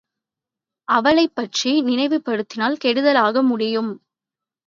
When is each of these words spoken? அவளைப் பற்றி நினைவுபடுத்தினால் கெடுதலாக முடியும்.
அவளைப் 0.87 1.35
பற்றி 1.35 1.81
நினைவுபடுத்தினால் 1.81 2.77
கெடுதலாக 2.77 3.43
முடியும். 3.43 3.91